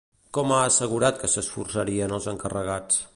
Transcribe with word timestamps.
Com 0.37 0.53
ha 0.55 0.61
assegurat 0.69 1.21
que 1.25 1.31
s'esforçarien 1.35 2.19
els 2.19 2.29
encarregats? 2.33 3.03